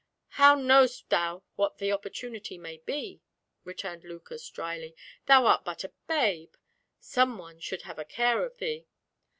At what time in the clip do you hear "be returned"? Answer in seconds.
2.77-4.03